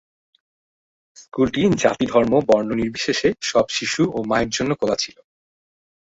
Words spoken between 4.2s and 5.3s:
মায়ের জন্য খোলা ছিল।